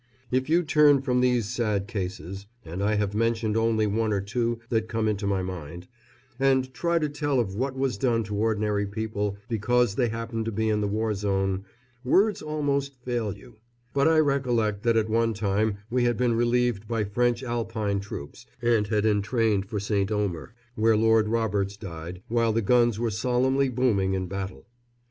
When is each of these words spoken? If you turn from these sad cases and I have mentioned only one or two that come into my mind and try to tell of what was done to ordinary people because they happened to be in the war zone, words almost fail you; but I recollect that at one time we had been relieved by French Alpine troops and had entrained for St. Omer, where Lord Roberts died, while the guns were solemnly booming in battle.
If 0.31 0.49
you 0.49 0.63
turn 0.63 1.03
from 1.03 1.21
these 1.21 1.47
sad 1.47 1.85
cases 1.87 2.47
and 2.65 2.81
I 2.81 2.95
have 2.95 3.13
mentioned 3.13 3.55
only 3.55 3.85
one 3.85 4.11
or 4.11 4.19
two 4.19 4.57
that 4.69 4.87
come 4.87 5.07
into 5.07 5.27
my 5.27 5.43
mind 5.43 5.87
and 6.39 6.73
try 6.73 6.97
to 6.97 7.07
tell 7.07 7.39
of 7.39 7.53
what 7.53 7.77
was 7.77 7.99
done 7.99 8.23
to 8.23 8.33
ordinary 8.35 8.87
people 8.87 9.37
because 9.47 9.93
they 9.93 10.09
happened 10.09 10.45
to 10.45 10.51
be 10.51 10.69
in 10.69 10.81
the 10.81 10.87
war 10.87 11.13
zone, 11.13 11.65
words 12.03 12.41
almost 12.41 12.95
fail 13.03 13.37
you; 13.37 13.57
but 13.93 14.07
I 14.07 14.17
recollect 14.17 14.81
that 14.85 14.97
at 14.97 15.07
one 15.07 15.35
time 15.35 15.77
we 15.91 16.05
had 16.05 16.17
been 16.17 16.33
relieved 16.33 16.87
by 16.87 17.03
French 17.03 17.43
Alpine 17.43 17.99
troops 17.99 18.47
and 18.59 18.87
had 18.87 19.05
entrained 19.05 19.67
for 19.67 19.79
St. 19.79 20.11
Omer, 20.11 20.55
where 20.73 20.97
Lord 20.97 21.27
Roberts 21.27 21.77
died, 21.77 22.23
while 22.27 22.51
the 22.53 22.63
guns 22.63 22.97
were 22.99 23.11
solemnly 23.11 23.69
booming 23.69 24.15
in 24.15 24.25
battle. 24.25 24.65